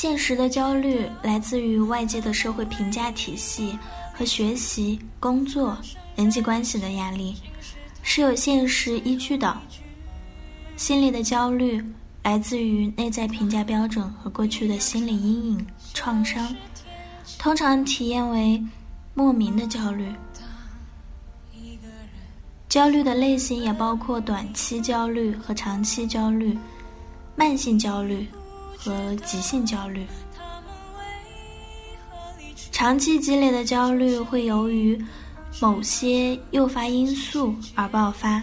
[0.00, 3.76] 现实的焦虑来自于外界的社会评价体系
[4.14, 5.76] 和学习、工作、
[6.14, 7.34] 人际关系的压力，
[8.04, 9.60] 是有现实依据的。
[10.76, 11.84] 心理的焦虑
[12.22, 16.46] 来自于内在评价标准和过去的心理阴影创伤，
[17.36, 18.62] 通常体验为
[19.14, 20.06] 莫名的焦虑。
[22.68, 26.56] 焦虑的类型也包括短期焦虑和长期焦虑、
[27.34, 28.28] 慢性焦虑。
[28.88, 30.06] 和急性焦虑，
[32.72, 34.98] 长期积累的焦虑会由于
[35.60, 38.42] 某些诱发因素而爆发，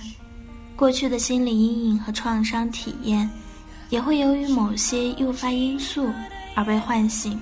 [0.76, 3.28] 过去的心理阴影和创伤体验
[3.90, 6.12] 也会由于某些诱发因素
[6.54, 7.42] 而被唤醒，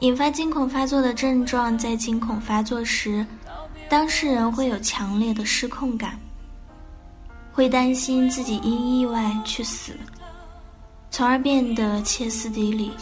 [0.00, 1.76] 引发惊恐发作的症状。
[1.76, 3.26] 在惊恐发作时，
[3.90, 6.18] 当事人会有强烈的失控感，
[7.52, 9.92] 会担心自己因意外去死。
[11.18, 12.92] 从而变得歇斯底里。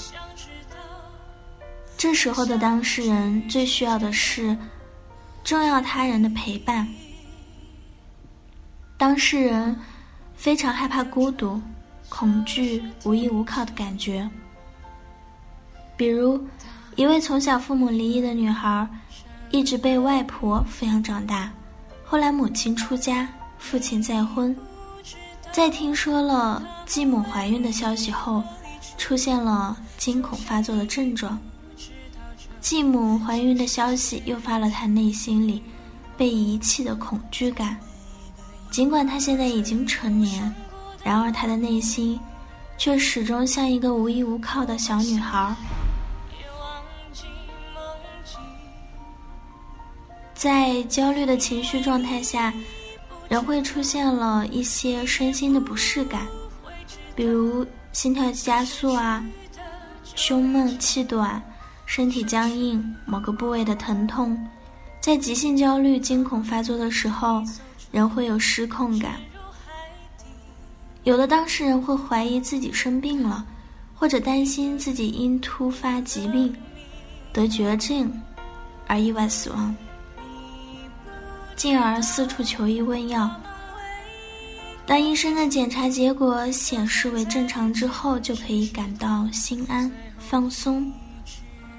[1.98, 4.56] 这时候的当事人最需要的是
[5.44, 6.88] 重要他人的陪伴。
[8.96, 9.78] 当事人
[10.34, 11.60] 非常害怕孤独、
[12.08, 14.26] 恐惧、无依无靠的感觉。
[15.94, 16.42] 比如，
[16.94, 18.88] 一位从小父母离异的女孩，
[19.50, 21.52] 一直被外婆抚养长大，
[22.02, 23.28] 后来母亲出家，
[23.58, 24.56] 父亲再婚。
[25.56, 28.44] 在听说了继母怀孕的消息后，
[28.98, 31.38] 出现了惊恐发作的症状。
[32.60, 35.62] 继母怀孕的消息诱发了他内心里
[36.14, 37.74] 被遗弃的恐惧感。
[38.70, 40.54] 尽管他现在已经成年，
[41.02, 42.20] 然而他的内心
[42.76, 45.56] 却始终像一个无依无靠的小女孩。
[50.34, 52.52] 在焦虑的情绪状态下。
[53.28, 56.26] 人会出现了一些身心的不适感，
[57.14, 59.24] 比如心跳加速啊、
[60.14, 61.42] 胸闷气短、
[61.86, 64.38] 身体僵硬、某个部位的疼痛。
[65.00, 67.42] 在急性焦虑、惊恐发作的时候，
[67.92, 69.16] 人会有失控感。
[71.04, 73.44] 有的当事人会怀疑自己生病了，
[73.94, 76.54] 或者担心自己因突发疾病
[77.32, 78.10] 得绝症
[78.88, 79.74] 而意外死亡。
[81.56, 83.28] 进而四处求医问药。
[84.84, 90.92] 当医生的检查结果显示为正常之后，就可以感到心安放松。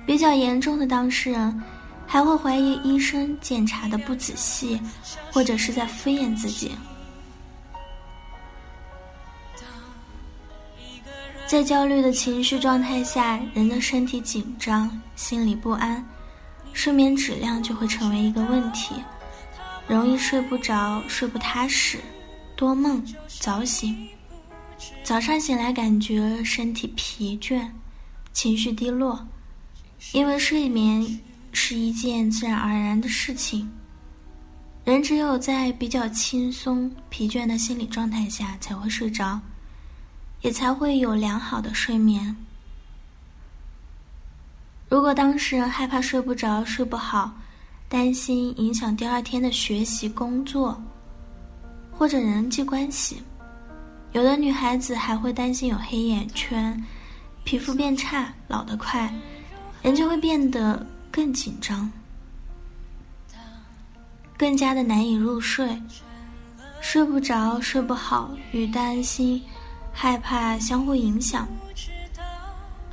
[0.05, 1.63] 比较严重的当事人
[2.05, 4.79] 还会怀疑医生检查的不仔细，
[5.31, 6.71] 或者是在敷衍自己。
[11.45, 16.05] 在焦虑的情绪状态下，人的身体紧张，心理不安，
[16.73, 18.95] 睡眠质量就会成为一个问题。
[19.87, 21.97] 容易睡不着，睡不踏实，
[22.55, 23.01] 多梦，
[23.39, 23.95] 早醒，
[25.03, 27.69] 早上醒来感觉身体疲倦，
[28.33, 29.25] 情绪低落。
[30.11, 31.19] 因为睡眠
[31.53, 33.67] 是一件自然而然的事情，
[34.83, 39.39] 人只有在比较轻松、疲倦的心理状态下才会睡着，
[40.41, 42.35] 也才会有良好的睡眠。
[44.89, 47.33] 如果当事人害怕睡不着、睡不好，
[47.89, 50.81] 担心影响第二天的学习、工作，
[51.89, 53.21] 或者人际关系。
[54.11, 56.83] 有的女孩子还会担心有黑眼圈、
[57.45, 59.13] 皮肤变差、老得快，
[59.81, 61.89] 人就会变得更紧张，
[64.37, 65.81] 更加的难以入睡，
[66.81, 69.41] 睡不着、睡不好，与担心、
[69.93, 71.47] 害怕相互影响，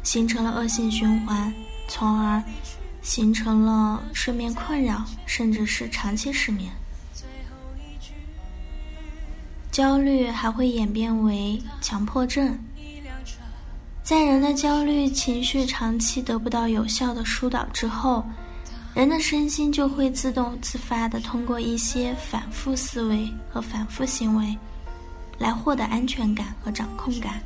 [0.04, 1.52] 形成了恶性循环，
[1.88, 2.40] 从而。
[3.04, 6.72] 形成了睡眠困扰，甚至是长期失眠。
[9.70, 12.58] 焦虑还会演变为强迫症。
[14.02, 18.24] 在人的焦虑情绪长期得不到有效的疏导之后，
[18.94, 24.56] 人的身心就会自动自发的通过一些反复思维和反复行为，
[25.38, 27.42] 来获得安全感和掌控感。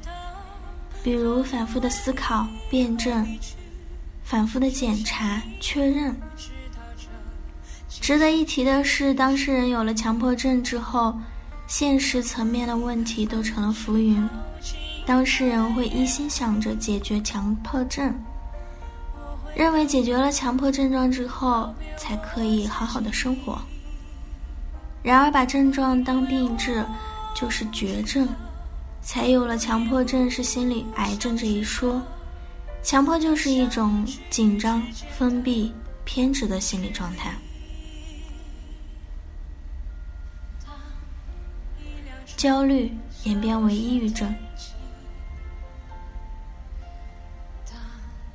[1.02, 3.26] 比如反复的思考、辩证。
[4.28, 6.14] 反复的检查确认。
[7.88, 11.18] 值得一提的是，当事人有了强迫症之后，
[11.66, 14.28] 现实层面的问题都成了浮云。
[15.06, 18.14] 当事人会一心想着解决强迫症，
[19.56, 23.58] 认为解决了强迫症状之后才可以好好的生活。
[25.02, 26.84] 然而，把症状当病治
[27.34, 28.28] 就是绝症，
[29.00, 32.02] 才有了强迫症是心理癌症这一说。
[32.82, 34.82] 强迫就是一种紧张、
[35.16, 35.72] 封闭、
[36.04, 37.32] 偏执的心理状态。
[42.36, 42.90] 焦虑
[43.24, 44.32] 演变为抑郁症，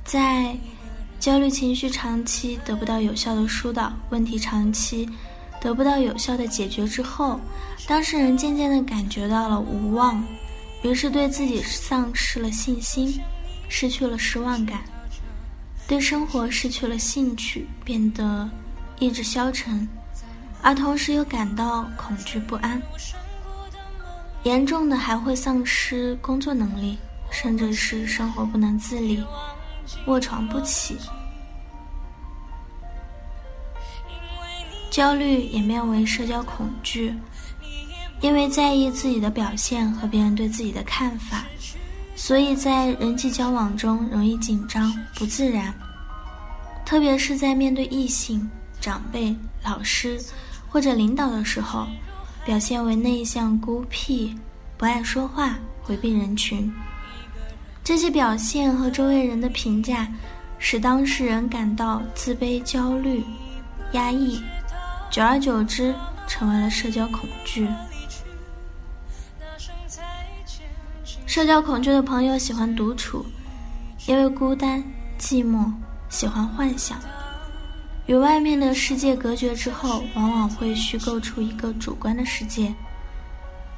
[0.04, 0.54] 在
[1.18, 5.08] 焦虑情绪长期得不到有效的疏导，问题长期
[5.58, 7.40] 得不到有效的解决之后，
[7.88, 10.22] 当事人渐渐的感觉到了无望，
[10.82, 13.18] 于是对自己丧失了信心，
[13.76, 14.84] 失去了失望感，
[15.88, 18.48] 对生活失去了兴趣，变得
[19.00, 19.88] 意志消沉，
[20.62, 22.80] 而同时又感到恐惧不安。
[24.44, 26.96] 严重的还会丧失工作能力，
[27.32, 29.20] 甚至是生活不能自理，
[30.06, 30.96] 卧床不起。
[34.88, 37.12] 焦虑演变为社交恐惧，
[38.20, 41.42] 因为在意自己的表现和别人对自己的看法，
[42.26, 45.74] 所以在人际交往中容易紧张不自然，
[46.82, 48.50] 特别是在面对异性、
[48.80, 50.18] 长辈、老师
[50.70, 51.86] 或者领导的时候。
[52.46, 54.34] 表现为内向、孤僻、
[54.78, 56.72] 不爱说话、回避人群，
[57.82, 60.08] 这些表现和周围人的评价，
[60.58, 63.22] 使当事人感到自卑、焦虑、
[63.92, 64.40] 压抑，
[65.10, 65.94] 久而久之，
[66.26, 67.66] 成为了社交恐惧。
[71.34, 73.26] 社交恐惧的朋友喜欢独处，
[74.06, 74.80] 因为孤单、
[75.18, 75.68] 寂寞，
[76.08, 76.96] 喜欢幻想。
[78.06, 82.72] 与外面的世界隔绝之后，往往会虚构出一个主观的世界，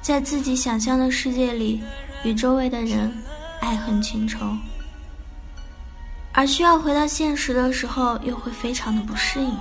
[0.03, 1.82] 在自己想象的世界里，
[2.25, 3.11] 与周围的人
[3.62, 4.55] 爱恨情仇，
[6.32, 9.56] 而需要回到现实的时候，又会非常的不适应。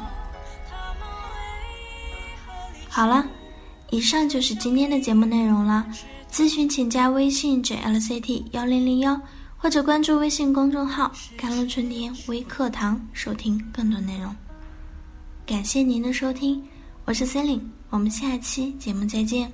[2.89, 3.25] 好了，
[3.89, 5.87] 以上就是今天的节目内容了。
[6.35, 9.17] 咨询请加微信 jlct 幺零零幺，
[9.55, 14.35] 或者关注微信公众号“甘露春天微课堂”，收听更多内容。
[15.45, 16.61] 感谢您的收听，
[17.05, 19.49] 我是 c e l i n e 我们下期节目再见。